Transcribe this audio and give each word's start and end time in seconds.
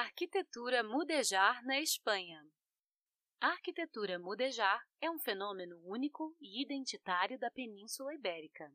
Arquitetura 0.00 0.84
mudejar 0.84 1.60
na 1.64 1.80
Espanha 1.80 2.40
A 3.40 3.48
arquitetura 3.48 4.16
mudejar 4.16 4.80
é 5.00 5.10
um 5.10 5.18
fenômeno 5.18 5.76
único 5.84 6.36
e 6.40 6.62
identitário 6.62 7.36
da 7.36 7.50
Península 7.50 8.14
Ibérica. 8.14 8.72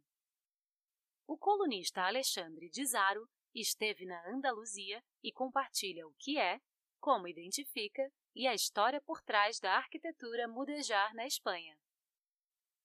O 1.26 1.38
colunista 1.38 2.02
Alexandre 2.02 2.70
de 2.70 2.86
Zaro 2.86 3.26
esteve 3.56 4.06
na 4.06 4.22
Andaluzia 4.28 5.02
e 5.24 5.32
compartilha 5.32 6.06
o 6.06 6.14
que 6.20 6.38
é, 6.38 6.60
como 7.00 7.26
identifica 7.26 8.04
e 8.36 8.46
a 8.46 8.54
história 8.54 9.00
por 9.00 9.22
trás 9.22 9.62
da 9.62 9.78
arquitetura 9.78 10.46
mudejar 10.50 11.16
na 11.16 11.26
Espanha. 11.26 11.80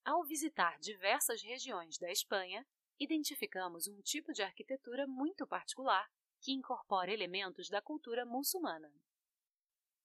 Ao 0.05 0.23
visitar 0.23 0.79
diversas 0.79 1.43
regiões 1.43 1.99
da 1.99 2.09
Espanha, 2.09 2.65
identificamos 3.01 3.89
um 3.89 4.01
tipo 4.01 4.33
de 4.33 4.45
arquitetura 4.45 5.09
muito 5.09 5.45
particular 5.45 6.09
que 6.41 6.53
incorpora 6.53 7.13
elementos 7.13 7.69
da 7.69 7.83
cultura 7.83 8.25
muçulmana. 8.25 8.93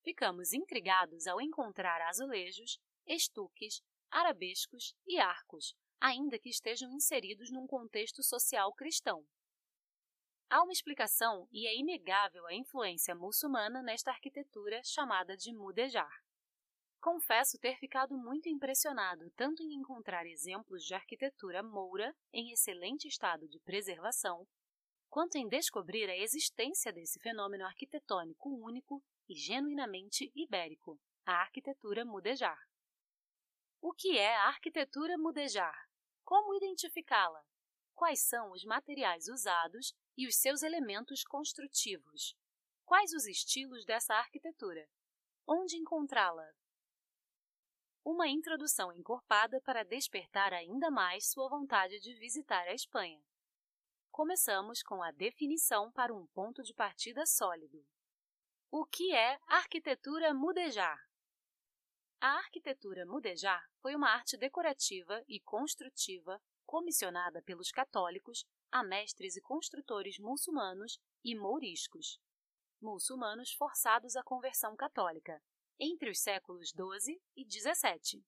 Ficamos 0.04 0.54
intrigados 0.54 1.28
ao 1.28 1.40
encontrar 1.40 2.02
azulejos, 2.02 2.80
estuques, 3.05 3.82
arabescos 4.12 4.96
e 5.08 5.20
arcos, 5.20 5.76
ainda 6.00 6.38
que 6.38 6.50
estejam 6.50 6.91
inseridos 6.91 7.50
num 7.52 7.66
contexto 7.66 8.22
social 8.22 8.74
cristão. 8.74 9.26
Há 10.50 10.62
uma 10.62 10.74
explicação 10.74 11.48
e 11.52 11.66
é 11.68 11.76
inegável 11.76 12.46
a 12.46 12.54
influência 12.54 13.16
muçulmana 13.16 13.82
nesta 13.82 14.12
arquitetura 14.12 14.82
chamada 14.84 15.36
de 15.36 15.54
mudejar. 15.54 16.12
Confesso 17.02 17.58
ter 17.58 17.77
ficado 17.80 18.16
muito 18.18 18.48
impressionado 18.48 19.30
tanto 19.32 19.63
em 19.63 19.74
encontrar 19.74 20.26
exemplos 20.26 20.84
de 20.84 20.94
arquitetura 20.94 21.63
moura 21.63 22.16
em 22.32 22.52
excelente 22.52 23.08
estado 23.08 23.48
de 23.48 23.60
preservação, 23.62 24.46
quanto 25.13 25.35
em 25.35 25.48
descobrir 25.48 26.09
a 26.09 26.17
existência 26.17 26.91
desse 26.91 27.20
fenômeno 27.20 27.63
arquitetônico 27.67 28.49
único 28.49 28.99
e 29.30 29.35
genuinamente 29.35 30.31
ibérico, 30.34 30.99
a 31.23 31.34
arquitetura 31.34 32.04
mudejar. 32.04 32.57
O 33.79 33.93
que 33.93 34.18
é 34.18 34.35
a 34.35 34.48
arquitetura 34.48 35.15
mudejar? 35.15 35.77
Como 36.23 36.55
identificá-la? 36.55 37.43
Quais 37.93 38.27
são 38.27 38.49
os 38.49 38.63
materiais 38.63 39.27
usados 39.27 39.93
e 40.18 40.26
os 40.26 40.35
seus 40.35 40.63
elementos 40.63 41.23
construtivos? 41.23 42.35
Quais 42.84 43.13
os 43.13 43.27
estilos 43.27 43.85
dessa 43.85 44.16
arquitetura? 44.16 44.90
Onde 45.48 45.77
encontrá-la? 45.77 46.49
Uma 48.04 48.27
introdução 48.27 48.91
encorpada 48.91 49.62
para 49.62 49.84
despertar 49.84 50.54
ainda 50.54 50.90
mais 50.90 51.29
sua 51.29 51.48
vontade 51.48 51.99
de 51.99 52.16
visitar 52.16 52.68
a 52.68 52.73
Espanha 52.73 53.23
começamos 54.14 54.84
com 54.84 55.02
a 55.02 55.10
definição 55.10 55.92
para 55.92 56.14
um 56.14 56.28
ponto 56.28 56.62
de 56.62 56.72
partida 56.72 57.26
sólido. 57.26 57.84
O 58.70 58.86
que 58.86 59.12
é 59.12 59.40
arquitetura 59.48 60.36
mudejar? 60.36 61.00
A 62.22 62.38
arquitetura 62.38 63.08
mudejar 63.08 63.68
foi 63.82 63.96
uma 63.96 64.12
arte 64.12 64.38
decorativa 64.38 65.24
e 65.28 65.40
construtiva 65.40 66.40
comissionada 66.64 67.41
pelos 67.41 67.72
católicos 67.72 68.46
a 68.72 68.84
mestres 68.84 69.36
e 69.36 69.41
construtores 69.41 70.19
muçulmanos 70.19 71.00
e 71.24 71.36
mouriscos, 71.36 72.19
muçulmanos 72.80 73.52
forçados 73.53 74.16
à 74.16 74.22
conversão 74.22 74.75
católica, 74.75 75.41
entre 75.80 76.12
os 76.12 76.22
séculos 76.22 76.69
XII 76.69 77.19
e 77.36 77.44
XVII. 77.50 78.24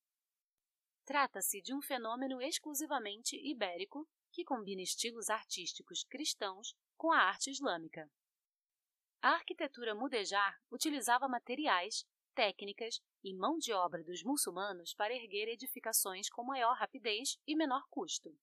Trata-se 1.06 1.62
de 1.62 1.76
um 1.76 1.82
fenômeno 1.82 2.42
exclusivamente 2.42 3.36
ibérico 3.36 4.10
que 4.36 4.44
combina 4.44 4.82
estilos 4.82 5.30
artísticos 5.30 6.04
cristãos 6.04 6.76
com 6.98 7.10
a 7.10 7.20
arte 7.20 7.50
islâmica. 7.50 8.12
A 9.22 9.30
arquitetura 9.30 9.96
mudejar 9.96 10.62
utilizava 10.70 11.26
materiais, 11.26 12.06
técnicas 12.36 13.00
e 13.24 13.34
mão 13.34 13.58
de 13.58 13.72
obra 13.72 14.04
dos 14.04 14.24
muçulmanos 14.24 14.94
para 14.94 15.16
erguer 15.16 15.48
edificações 15.48 16.30
com 16.30 16.44
maior 16.44 16.76
rapidez 16.76 17.40
e 17.48 17.56
menor 17.56 17.88
custo. 17.90 18.38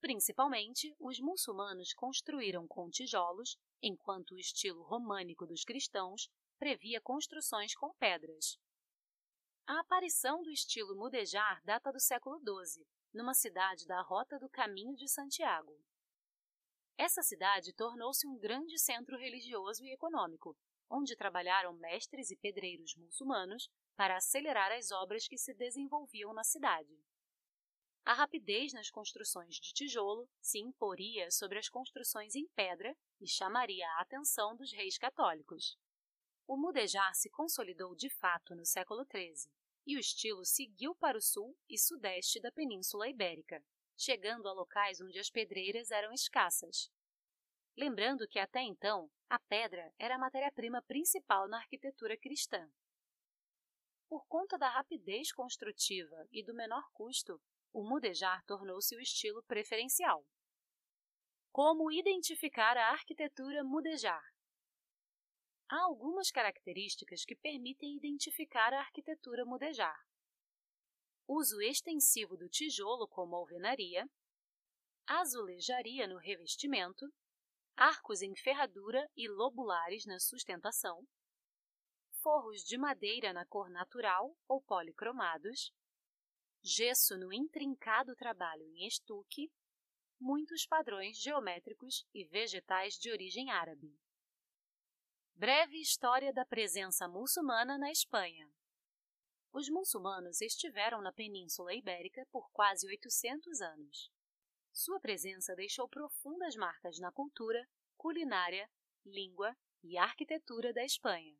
Principalmente, 0.00 0.94
os 1.00 1.18
muçulmanos 1.18 1.92
construíram 1.92 2.64
com 2.68 2.88
tijolos, 2.88 3.58
enquanto 3.82 4.34
o 4.36 4.38
estilo 4.38 4.84
românico 4.84 5.44
dos 5.44 5.64
cristãos 5.64 6.30
previa 6.60 7.00
construções 7.00 7.74
com 7.74 7.92
pedras. 7.94 8.56
A 9.66 9.80
aparição 9.80 10.44
do 10.44 10.50
estilo 10.50 10.94
mudejar 10.94 11.60
data 11.64 11.90
do 11.90 11.98
século 11.98 12.38
XII, 12.38 12.86
numa 13.16 13.32
cidade 13.32 13.86
da 13.86 14.02
Rota 14.02 14.38
do 14.38 14.48
Caminho 14.48 14.94
de 14.94 15.08
Santiago. 15.08 15.82
Essa 16.98 17.22
cidade 17.22 17.72
tornou-se 17.72 18.26
um 18.26 18.38
grande 18.38 18.78
centro 18.78 19.16
religioso 19.16 19.82
e 19.84 19.92
econômico, 19.92 20.54
onde 20.90 21.16
trabalharam 21.16 21.72
mestres 21.72 22.30
e 22.30 22.36
pedreiros 22.36 22.94
muçulmanos 22.94 23.70
para 23.96 24.18
acelerar 24.18 24.70
as 24.70 24.90
obras 24.90 25.26
que 25.26 25.38
se 25.38 25.54
desenvolviam 25.54 26.34
na 26.34 26.44
cidade. 26.44 26.94
A 28.04 28.12
rapidez 28.12 28.74
nas 28.74 28.90
construções 28.90 29.56
de 29.56 29.72
tijolo 29.72 30.28
se 30.40 30.58
imporia 30.58 31.30
sobre 31.30 31.58
as 31.58 31.70
construções 31.70 32.34
em 32.34 32.46
pedra 32.54 32.94
e 33.18 33.26
chamaria 33.26 33.88
a 33.92 34.02
atenção 34.02 34.54
dos 34.54 34.72
reis 34.72 34.98
católicos. 34.98 35.76
O 36.46 36.56
mudejar 36.56 37.14
se 37.14 37.30
consolidou 37.30 37.96
de 37.96 38.10
fato 38.10 38.54
no 38.54 38.64
século 38.64 39.04
XIII, 39.10 39.50
e 39.86 39.96
o 39.96 40.00
estilo 40.00 40.44
seguiu 40.44 40.94
para 40.96 41.16
o 41.16 41.20
sul 41.20 41.56
e 41.68 41.78
sudeste 41.78 42.40
da 42.40 42.50
Península 42.50 43.08
Ibérica, 43.08 43.64
chegando 43.96 44.48
a 44.48 44.52
locais 44.52 45.00
onde 45.00 45.18
as 45.18 45.30
pedreiras 45.30 45.90
eram 45.90 46.12
escassas. 46.12 46.90
Lembrando 47.76 48.26
que 48.26 48.38
até 48.38 48.60
então 48.62 49.10
a 49.28 49.38
pedra 49.38 49.92
era 49.98 50.16
a 50.16 50.18
matéria-prima 50.18 50.82
principal 50.82 51.48
na 51.48 51.58
arquitetura 51.58 52.16
cristã. 52.16 52.68
Por 54.08 54.26
conta 54.26 54.58
da 54.58 54.68
rapidez 54.68 55.32
construtiva 55.32 56.26
e 56.32 56.42
do 56.44 56.54
menor 56.54 56.90
custo, 56.92 57.40
o 57.72 57.82
mudejar 57.82 58.42
tornou-se 58.44 58.96
o 58.96 59.00
estilo 59.00 59.42
preferencial. 59.44 60.24
Como 61.52 61.92
identificar 61.92 62.76
a 62.76 62.90
arquitetura 62.90 63.62
mudejar? 63.62 64.22
Há 65.68 65.82
algumas 65.82 66.30
características 66.30 67.24
que 67.24 67.34
permitem 67.34 67.96
identificar 67.96 68.72
a 68.72 68.78
arquitetura 68.78 69.44
mudejar. 69.44 69.98
Uso 71.26 71.60
extensivo 71.60 72.36
do 72.36 72.48
tijolo 72.48 73.08
como 73.08 73.34
alvenaria, 73.34 74.08
azulejaria 75.04 76.06
no 76.06 76.18
revestimento, 76.18 77.12
arcos 77.76 78.22
em 78.22 78.32
ferradura 78.36 79.10
e 79.16 79.28
lobulares 79.28 80.06
na 80.06 80.20
sustentação, 80.20 81.04
forros 82.22 82.62
de 82.62 82.78
madeira 82.78 83.32
na 83.32 83.44
cor 83.44 83.68
natural 83.68 84.36
ou 84.46 84.62
policromados, 84.62 85.72
gesso 86.62 87.18
no 87.18 87.32
intrincado 87.32 88.14
trabalho 88.14 88.62
em 88.62 88.86
estuque, 88.86 89.50
muitos 90.20 90.64
padrões 90.64 91.18
geométricos 91.18 92.06
e 92.14 92.24
vegetais 92.24 92.94
de 92.94 93.10
origem 93.10 93.50
árabe. 93.50 93.98
Breve 95.38 95.78
história 95.78 96.32
da 96.32 96.46
presença 96.46 97.06
muçulmana 97.06 97.76
na 97.76 97.90
Espanha. 97.90 98.50
Os 99.52 99.68
muçulmanos 99.68 100.40
estiveram 100.40 101.02
na 101.02 101.12
Península 101.12 101.74
Ibérica 101.74 102.26
por 102.32 102.50
quase 102.52 102.86
800 102.86 103.60
anos. 103.60 104.10
Sua 104.72 104.98
presença 104.98 105.54
deixou 105.54 105.86
profundas 105.90 106.56
marcas 106.56 106.98
na 106.98 107.12
cultura, 107.12 107.68
culinária, 107.98 108.66
língua 109.04 109.54
e 109.84 109.98
arquitetura 109.98 110.72
da 110.72 110.82
Espanha. 110.82 111.36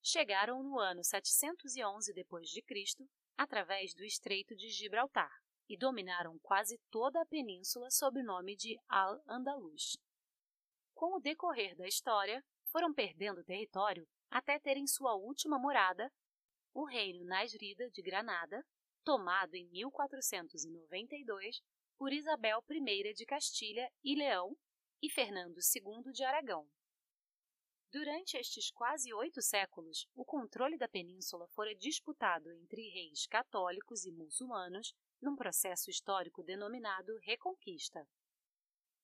Chegaram 0.00 0.62
no 0.62 0.78
ano 0.78 1.02
711 1.02 2.14
d.C. 2.14 3.08
através 3.36 3.92
do 3.92 4.04
Estreito 4.04 4.54
de 4.54 4.70
Gibraltar 4.70 5.36
e 5.68 5.76
dominaram 5.76 6.38
quase 6.38 6.78
toda 6.88 7.20
a 7.20 7.26
península 7.26 7.90
sob 7.90 8.20
o 8.20 8.24
nome 8.24 8.54
de 8.54 8.78
Al-Andalus. 8.88 9.98
Com 10.94 11.16
o 11.16 11.20
decorrer 11.20 11.74
da 11.76 11.88
história, 11.88 12.40
foram 12.70 12.92
perdendo 12.94 13.44
território 13.44 14.06
até 14.30 14.58
terem 14.58 14.86
sua 14.86 15.14
última 15.14 15.58
morada, 15.58 16.10
o 16.72 16.84
reino 16.84 17.24
Nasrida 17.24 17.90
de 17.90 18.00
Granada, 18.00 18.64
tomado 19.04 19.54
em 19.54 19.68
1492 19.70 21.60
por 21.98 22.12
Isabel 22.12 22.62
I 22.70 23.12
de 23.12 23.26
Castilha 23.26 23.90
e 24.04 24.14
Leão 24.14 24.56
e 25.02 25.10
Fernando 25.10 25.58
II 25.58 26.12
de 26.12 26.22
Aragão. 26.22 26.68
Durante 27.92 28.36
estes 28.36 28.70
quase 28.70 29.12
oito 29.12 29.42
séculos, 29.42 30.06
o 30.14 30.24
controle 30.24 30.78
da 30.78 30.88
península 30.88 31.48
fora 31.48 31.74
disputado 31.74 32.52
entre 32.52 32.88
reis 32.88 33.26
católicos 33.26 34.04
e 34.04 34.12
muçulmanos 34.12 34.94
num 35.20 35.34
processo 35.34 35.90
histórico 35.90 36.42
denominado 36.44 37.18
Reconquista. 37.22 38.08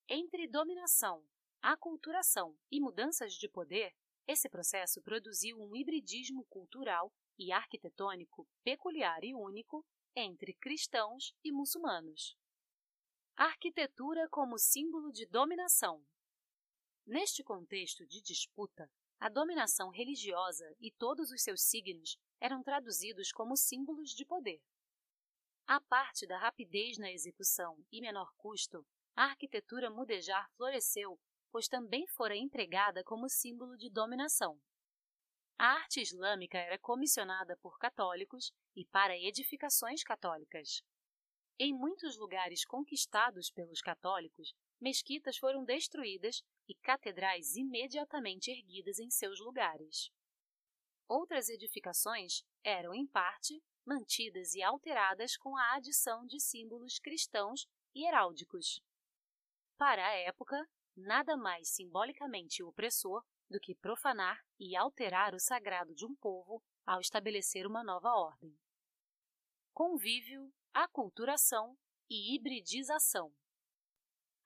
Entre 0.08 0.46
dominação, 0.46 1.26
aculturação 1.62 2.56
e 2.70 2.80
mudanças 2.80 3.34
de 3.34 3.48
poder, 3.48 3.94
esse 4.26 4.48
processo 4.48 5.00
produziu 5.02 5.58
um 5.60 5.76
hibridismo 5.76 6.44
cultural 6.46 7.12
e 7.38 7.52
arquitetônico 7.52 8.48
peculiar 8.64 9.22
e 9.22 9.34
único 9.34 9.84
entre 10.14 10.54
cristãos 10.54 11.34
e 11.44 11.52
muçulmanos. 11.52 12.36
Arquitetura 13.36 14.28
como 14.30 14.58
símbolo 14.58 15.12
de 15.12 15.26
dominação. 15.26 16.02
Neste 17.06 17.44
contexto 17.44 18.06
de 18.06 18.22
disputa, 18.22 18.90
a 19.18 19.28
dominação 19.28 19.90
religiosa 19.90 20.74
e 20.80 20.90
todos 20.90 21.30
os 21.30 21.42
seus 21.42 21.62
signos 21.62 22.18
eram 22.40 22.62
traduzidos 22.62 23.30
como 23.32 23.56
símbolos 23.56 24.10
de 24.10 24.24
poder. 24.24 24.60
A 25.66 25.80
parte 25.80 26.26
da 26.26 26.38
rapidez 26.38 26.98
na 26.98 27.10
execução 27.10 27.84
e 27.90 28.00
menor 28.00 28.32
custo, 28.36 28.86
a 29.14 29.24
arquitetura 29.24 29.90
mudejar 29.90 30.50
floresceu, 30.56 31.18
pois 31.56 31.68
também 31.68 32.06
fora 32.08 32.36
empregada 32.36 33.02
como 33.02 33.30
símbolo 33.30 33.78
de 33.78 33.88
dominação. 33.88 34.60
A 35.58 35.68
arte 35.68 36.02
islâmica 36.02 36.58
era 36.58 36.78
comissionada 36.78 37.56
por 37.62 37.78
católicos 37.78 38.52
e 38.76 38.84
para 38.84 39.16
edificações 39.16 40.04
católicas. 40.04 40.82
Em 41.58 41.72
muitos 41.72 42.18
lugares 42.18 42.62
conquistados 42.66 43.50
pelos 43.50 43.80
católicos, 43.80 44.52
mesquitas 44.78 45.38
foram 45.38 45.64
destruídas 45.64 46.42
e 46.68 46.74
catedrais 46.74 47.56
imediatamente 47.56 48.50
erguidas 48.50 48.98
em 48.98 49.08
seus 49.08 49.40
lugares. 49.40 50.10
Outras 51.08 51.48
edificações 51.48 52.44
eram, 52.62 52.92
em 52.92 53.06
parte, 53.06 53.64
mantidas 53.82 54.52
e 54.54 54.62
alteradas 54.62 55.38
com 55.38 55.56
a 55.56 55.76
adição 55.76 56.26
de 56.26 56.38
símbolos 56.38 56.98
cristãos 56.98 57.66
e 57.94 58.06
heráldicos. 58.06 58.82
Para 59.78 60.06
a 60.06 60.12
época, 60.16 60.68
nada 60.96 61.36
mais 61.36 61.68
simbolicamente 61.68 62.62
opressor 62.62 63.22
do 63.48 63.60
que 63.60 63.74
profanar 63.74 64.40
e 64.58 64.74
alterar 64.74 65.34
o 65.34 65.38
sagrado 65.38 65.94
de 65.94 66.06
um 66.06 66.14
povo 66.16 66.62
ao 66.84 67.00
estabelecer 67.00 67.66
uma 67.66 67.84
nova 67.84 68.10
ordem. 68.10 68.56
Convívio, 69.72 70.52
aculturação 70.72 71.76
e 72.08 72.34
hibridização. 72.34 73.32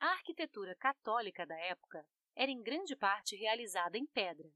A 0.01 0.09
arquitetura 0.13 0.75
católica 0.77 1.47
da 1.47 1.59
época 1.59 2.07
era 2.35 2.51
em 2.51 2.63
grande 2.63 2.97
parte 2.97 3.37
realizada 3.37 3.97
em 3.97 4.07
pedra. 4.07 4.51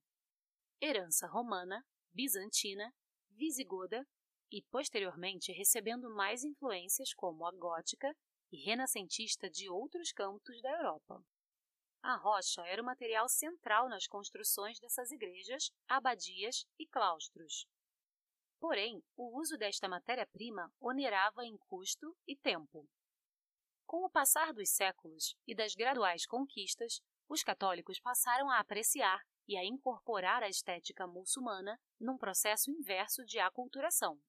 Herança 0.80 1.26
romana, 1.26 1.84
bizantina, 2.12 2.92
visigoda 3.30 4.06
e, 4.50 4.62
posteriormente, 4.70 5.52
recebendo 5.52 6.08
mais 6.14 6.44
influências 6.44 7.12
como 7.14 7.46
a 7.46 7.52
gótica 7.52 8.14
e 8.50 8.64
renascentista 8.64 9.50
de 9.50 9.68
outros 9.68 10.12
cantos 10.12 10.60
da 10.62 10.70
Europa. 10.70 11.22
A 12.04 12.16
rocha 12.16 12.60
era 12.66 12.82
o 12.82 12.84
material 12.84 13.26
central 13.30 13.88
nas 13.88 14.06
construções 14.06 14.78
dessas 14.78 15.10
igrejas, 15.10 15.72
abadias 15.88 16.66
e 16.78 16.86
claustros. 16.86 17.66
Porém, 18.60 19.02
o 19.16 19.40
uso 19.40 19.56
desta 19.56 19.88
matéria-prima 19.88 20.70
onerava 20.78 21.46
em 21.46 21.56
custo 21.56 22.14
e 22.28 22.36
tempo. 22.36 22.86
Com 23.86 24.04
o 24.04 24.10
passar 24.10 24.52
dos 24.52 24.68
séculos 24.68 25.34
e 25.46 25.54
das 25.54 25.74
graduais 25.74 26.26
conquistas, 26.26 27.00
os 27.26 27.42
católicos 27.42 27.98
passaram 27.98 28.50
a 28.50 28.58
apreciar 28.58 29.22
e 29.48 29.56
a 29.56 29.64
incorporar 29.64 30.42
a 30.42 30.48
estética 30.50 31.06
muçulmana 31.06 31.80
num 31.98 32.18
processo 32.18 32.70
inverso 32.70 33.24
de 33.24 33.38
aculturação. 33.38 34.20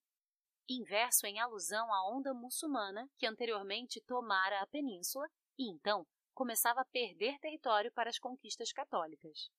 Inverso 0.69 1.27
em 1.27 1.41
alusão 1.41 1.93
à 1.93 2.09
onda 2.09 2.33
muçulmana 2.33 3.05
que 3.17 3.27
anteriormente 3.27 3.99
tomara 4.07 4.61
a 4.61 4.67
península 4.67 5.27
e 5.57 5.69
então 5.69 6.07
começava 6.35 6.81
a 6.81 6.85
perder 6.85 7.39
território 7.39 7.91
para 7.93 8.09
as 8.09 8.19
conquistas 8.19 8.71
católicas. 8.73 9.49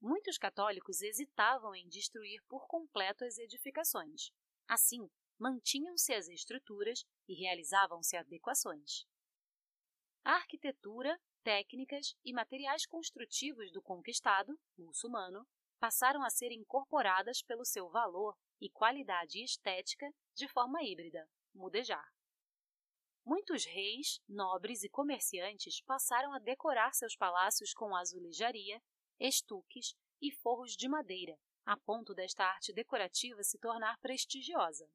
Muitos 0.00 0.36
católicos 0.36 1.00
hesitavam 1.00 1.74
em 1.74 1.88
destruir 1.88 2.42
por 2.48 2.66
completo 2.66 3.24
as 3.24 3.38
edificações. 3.38 4.30
Assim, 4.68 5.10
mantinham-se 5.38 6.12
as 6.12 6.28
estruturas 6.28 7.04
e 7.26 7.34
realizavam-se 7.34 8.16
adequações. 8.16 9.06
A 10.22 10.34
arquitetura, 10.34 11.18
técnicas 11.42 12.14
e 12.22 12.32
materiais 12.32 12.84
construtivos 12.86 13.72
do 13.72 13.80
conquistado, 13.80 14.54
muçulmano, 14.78 15.46
passaram 15.78 16.22
a 16.22 16.28
ser 16.28 16.52
incorporadas 16.52 17.42
pelo 17.42 17.64
seu 17.64 17.88
valor 17.88 18.36
e 18.60 18.68
qualidade 18.68 19.42
estética 19.42 20.06
de 20.34 20.46
forma 20.48 20.82
híbrida, 20.82 21.26
mudejar. 21.54 22.06
Muitos 23.24 23.64
reis, 23.64 24.20
nobres 24.28 24.82
e 24.82 24.88
comerciantes 24.88 25.80
passaram 25.82 26.32
a 26.32 26.38
decorar 26.38 26.94
seus 26.94 27.14
palácios 27.14 27.72
com 27.72 27.94
azulejaria, 27.94 28.82
estuques 29.18 29.94
e 30.20 30.32
forros 30.32 30.72
de 30.72 30.88
madeira, 30.88 31.38
a 31.64 31.76
ponto 31.76 32.14
desta 32.14 32.44
arte 32.44 32.72
decorativa 32.72 33.42
se 33.42 33.58
tornar 33.58 33.98
prestigiosa. 33.98 34.90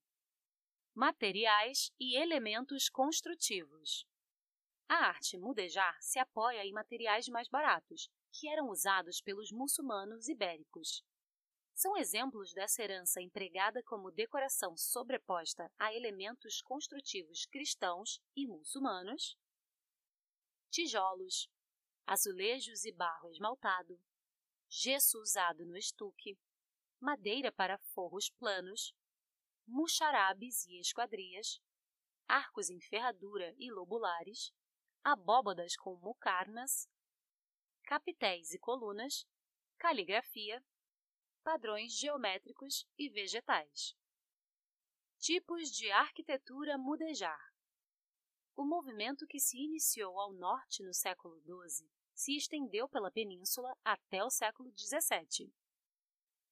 Materiais 0.93 1.91
e 1.99 2.17
elementos 2.17 2.89
construtivos. 2.89 4.07
A 4.87 5.07
arte 5.07 5.37
mudejar 5.37 5.97
se 6.01 6.19
apoia 6.19 6.65
em 6.65 6.71
materiais 6.71 7.27
mais 7.27 7.47
baratos, 7.49 8.09
que 8.31 8.47
eram 8.47 8.69
usados 8.69 9.21
pelos 9.21 9.51
muçulmanos 9.51 10.27
ibéricos. 10.27 11.03
São 11.75 11.97
exemplos 11.97 12.53
dessa 12.53 12.81
herança 12.81 13.21
empregada 13.21 13.83
como 13.83 14.09
decoração 14.09 14.77
sobreposta 14.77 15.69
a 15.77 15.93
elementos 15.93 16.61
construtivos 16.61 17.45
cristãos 17.45 18.21
e 18.33 18.47
muçulmanos, 18.47 19.37
tijolos, 20.71 21.49
azulejos 22.07 22.85
e 22.85 22.93
barro 22.93 23.29
esmaltado, 23.29 23.99
gesso 24.69 25.19
usado 25.19 25.65
no 25.65 25.75
estuque, 25.75 26.39
madeira 26.97 27.51
para 27.51 27.77
forros 27.93 28.29
planos, 28.29 28.95
muxarabes 29.67 30.65
e 30.67 30.79
esquadrias, 30.79 31.59
arcos 32.25 32.69
em 32.69 32.79
ferradura 32.79 33.53
e 33.57 33.69
lobulares, 33.69 34.53
abóbadas 35.03 35.75
com 35.75 35.97
mucarnas, 35.97 36.87
capitéis 37.83 38.53
e 38.53 38.59
colunas, 38.59 39.27
caligrafia, 39.77 40.63
padrões 41.45 41.93
geométricos 41.93 42.87
e 42.97 43.07
vegetais. 43.07 43.95
Tipos 45.19 45.69
de 45.69 45.91
arquitetura 45.91 46.75
mudejar. 46.75 47.53
O 48.55 48.65
movimento 48.65 49.27
que 49.27 49.39
se 49.39 49.55
iniciou 49.55 50.19
ao 50.19 50.33
norte 50.33 50.81
no 50.81 50.91
século 50.91 51.39
XII 51.41 51.87
se 52.15 52.35
estendeu 52.35 52.89
pela 52.89 53.11
península 53.11 53.77
até 53.83 54.23
o 54.23 54.29
século 54.31 54.73
XVII. 54.75 55.53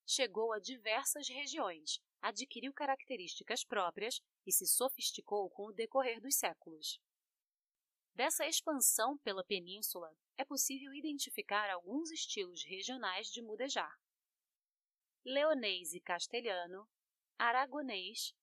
Chegou 0.05 0.53
a 0.53 0.59
diversas 0.59 1.27
regiões, 1.27 1.99
adquiriu 2.21 2.71
características 2.71 3.63
próprias 3.63 4.21
e 4.45 4.51
se 4.51 4.67
sofisticou 4.67 5.49
com 5.49 5.69
o 5.69 5.73
decorrer 5.73 6.21
dos 6.21 6.35
séculos. 6.35 7.01
Dessa 8.13 8.45
expansão 8.45 9.17
pela 9.17 9.43
península, 9.43 10.15
é 10.37 10.45
possível 10.45 10.93
identificar 10.93 11.67
alguns 11.71 12.11
estilos 12.11 12.63
regionais 12.63 13.25
de 13.31 13.41
mudejar 13.41 14.02
leonês 15.25 15.93
e 15.93 16.01
castelhano, 16.01 16.85
aragonês, 17.37 18.33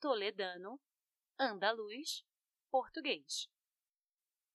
toledano, 0.00 0.80
andaluz, 1.38 2.24
português. 2.70 3.48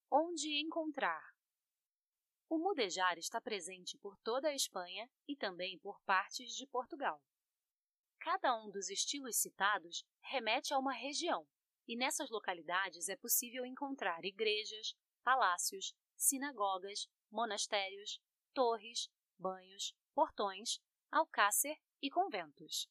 Onde 0.09 0.61
encontrar? 0.61 1.21
O 2.49 2.57
mudejar 2.57 3.17
está 3.17 3.41
presente 3.41 3.97
por 3.97 4.17
toda 4.19 4.47
a 4.47 4.55
Espanha 4.55 5.09
e 5.27 5.35
também 5.35 5.77
por 5.79 5.99
partes 6.03 6.55
de 6.55 6.65
Portugal. 6.67 7.21
Cada 8.19 8.55
um 8.55 8.71
dos 8.71 8.89
estilos 8.89 9.35
citados 9.35 10.05
remete 10.21 10.73
a 10.73 10.79
uma 10.79 10.93
região, 10.93 11.45
e 11.85 11.97
nessas 11.97 12.29
localidades 12.29 13.09
é 13.09 13.17
possível 13.17 13.65
encontrar 13.65 14.23
igrejas, 14.23 14.95
palácios, 15.21 15.93
sinagogas, 16.15 17.09
monastérios, 17.29 18.21
torres, 18.53 19.09
banhos, 19.37 19.93
portões 20.13 20.79
alcácer 21.11 21.77
e 22.01 22.09
conventos. 22.09 22.87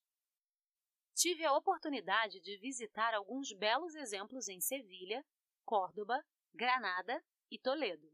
Tive 1.14 1.44
a 1.44 1.54
oportunidade 1.54 2.40
de 2.40 2.58
visitar 2.58 3.14
alguns 3.14 3.52
belos 3.52 3.94
exemplos 3.94 4.48
em 4.48 4.60
Sevilha, 4.60 5.24
Córdoba, 5.64 6.22
Granada 6.52 7.24
e 7.50 7.58
Toledo. 7.58 8.10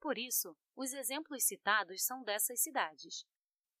Por 0.00 0.16
isso, 0.16 0.56
os 0.74 0.94
exemplos 0.94 1.44
citados 1.44 2.02
são 2.02 2.22
dessas 2.22 2.62
cidades. 2.62 3.26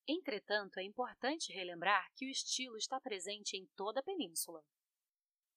Entretanto, 0.06 0.78
é 0.78 0.82
importante 0.82 1.52
relembrar 1.52 2.10
que 2.14 2.26
o 2.26 2.30
estilo 2.30 2.76
está 2.76 3.00
presente 3.00 3.56
em 3.56 3.66
toda 3.76 4.00
a 4.00 4.02
península. 4.02 4.62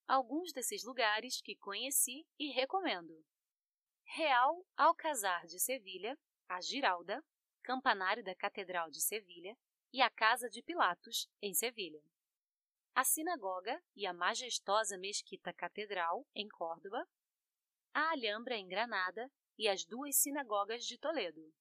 Alguns 0.07 0.53
desses 0.53 0.83
lugares 0.83 1.41
que 1.41 1.55
conheci 1.55 2.25
e 2.39 2.51
recomendo: 2.51 3.25
Real 4.05 4.65
Alcazar 4.77 5.45
de 5.47 5.59
Sevilha, 5.59 6.17
a 6.47 6.61
Giralda, 6.61 7.21
campanário 7.63 8.23
da 8.23 8.35
Catedral 8.35 8.91
de 8.91 9.01
Sevilha 9.01 9.57
e 9.91 10.01
a 10.01 10.09
Casa 10.09 10.49
de 10.49 10.61
Pilatos, 10.61 11.29
em 11.41 11.53
Sevilha. 11.53 12.03
A 12.93 13.03
sinagoga 13.03 13.81
e 13.95 14.05
a 14.05 14.13
majestosa 14.13 14.97
mesquita 14.97 15.51
catedral, 15.53 16.27
em 16.35 16.47
Córdoba. 16.49 17.07
A 17.93 18.11
Alhambra, 18.11 18.55
em 18.55 18.67
Granada, 18.67 19.31
e 19.57 19.67
as 19.67 19.85
duas 19.85 20.15
sinagogas 20.17 20.83
de 20.85 20.97
Toledo. 20.99 21.51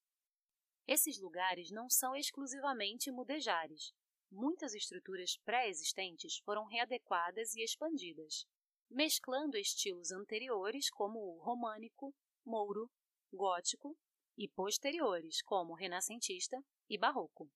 Esses 0.87 1.21
lugares 1.21 1.71
não 1.71 1.89
são 1.89 2.17
exclusivamente 2.17 3.11
mudejares. 3.11 3.95
Muitas 4.31 4.75
estruturas 4.75 5.37
pré-existentes 5.45 6.39
foram 6.39 6.65
readequadas 6.65 7.55
e 7.55 7.63
expandidas, 7.63 8.47
mesclando 8.91 9.57
estilos 9.57 10.11
anteriores 10.11 10.91
como 10.91 11.19
o 11.19 11.39
românico, 11.39 12.15
mouro, 12.45 12.91
gótico 13.33 13.97
e 14.37 14.49
posteriores, 14.49 15.43
como 15.43 15.75
renascentista 15.75 16.57
e 16.89 16.99
barroco. 16.99 17.51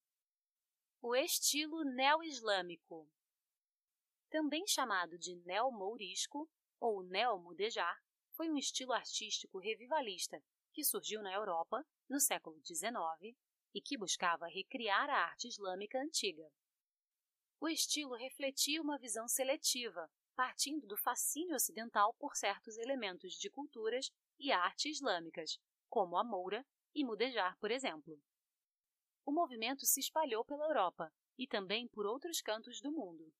O 1.00 1.14
estilo 1.14 1.84
neo-islâmico, 1.84 3.08
também 4.28 4.66
chamado 4.66 5.18
de 5.18 5.36
neo-mourisco 5.44 6.50
ou 6.80 7.02
neo-mudejar, 7.02 7.98
foi 8.32 8.50
um 8.50 8.56
estilo 8.56 8.92
artístico 8.92 9.58
revivalista 9.58 10.42
que 10.72 10.84
surgiu 10.84 11.22
na 11.22 11.32
Europa 11.32 11.82
no 12.08 12.20
século 12.20 12.60
XIX 12.64 13.36
e 13.74 13.80
que 13.80 13.96
buscava 13.96 14.46
recriar 14.46 15.08
a 15.08 15.24
arte 15.24 15.48
islâmica 15.48 15.98
antiga. 15.98 16.46
O 17.58 17.68
estilo 17.68 18.14
refletia 18.14 18.82
uma 18.82 18.98
visão 18.98 19.26
seletiva, 19.26 20.10
partindo 20.34 20.86
do 20.86 20.96
fascínio 20.96 21.56
ocidental 21.56 22.14
por 22.18 22.36
certos 22.36 22.76
elementos 22.76 23.32
de 23.34 23.48
culturas 23.48 24.10
e 24.38 24.52
arte 24.52 24.90
islâmicas, 24.90 25.58
como 25.96 26.18
a 26.18 26.22
moura 26.22 26.62
e 26.94 27.02
mudejar, 27.02 27.56
por 27.58 27.70
exemplo. 27.70 28.20
O 29.24 29.32
movimento 29.32 29.86
se 29.86 29.98
espalhou 29.98 30.44
pela 30.44 30.66
Europa 30.66 31.10
e 31.38 31.46
também 31.46 31.88
por 31.88 32.04
outros 32.04 32.42
cantos 32.42 32.82
do 32.82 32.92
mundo, 32.92 33.32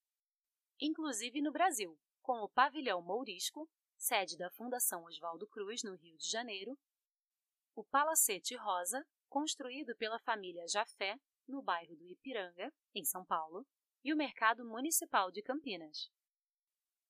inclusive 0.80 1.42
no 1.42 1.52
Brasil, 1.52 1.98
com 2.22 2.38
o 2.38 2.48
Pavilhão 2.48 3.02
Mourisco, 3.02 3.68
sede 3.98 4.38
da 4.38 4.50
Fundação 4.52 5.04
Oswaldo 5.04 5.46
Cruz, 5.48 5.82
no 5.82 5.96
Rio 5.96 6.16
de 6.16 6.30
Janeiro, 6.30 6.78
o 7.74 7.84
Palacete 7.84 8.56
Rosa, 8.56 9.06
construído 9.28 9.94
pela 9.98 10.18
família 10.20 10.66
Jafé, 10.66 11.20
no 11.46 11.60
bairro 11.60 11.94
do 11.94 12.08
Ipiranga, 12.08 12.72
em 12.94 13.04
São 13.04 13.22
Paulo, 13.22 13.66
e 14.02 14.14
o 14.14 14.16
Mercado 14.16 14.64
Municipal 14.64 15.30
de 15.30 15.42
Campinas. 15.42 16.10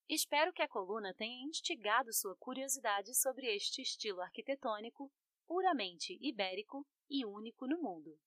Espero 0.09 0.53
que 0.53 0.63
a 0.63 0.69
coluna 0.69 1.15
tenha 1.15 1.47
instigado 1.47 2.13
sua 2.13 2.35
curiosidade 2.35 3.15
sobre 3.15 3.47
este 3.55 3.81
estilo 3.81 4.21
arquitetônico 4.21 5.09
puramente 5.47 6.17
ibérico 6.21 6.87
e 7.09 7.25
único 7.25 7.67
no 7.67 7.81
mundo. 7.81 8.19